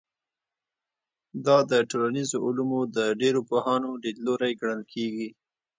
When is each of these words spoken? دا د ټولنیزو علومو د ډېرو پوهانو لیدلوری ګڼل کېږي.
دا 1.45 1.57
د 1.71 1.73
ټولنیزو 1.89 2.37
علومو 2.45 2.79
د 2.95 2.97
ډېرو 3.21 3.41
پوهانو 3.49 3.89
لیدلوری 4.03 4.53
ګڼل 4.61 4.81
کېږي. 4.93 5.29